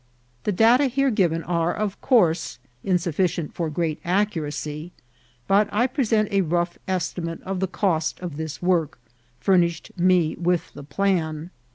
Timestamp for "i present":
5.71-6.29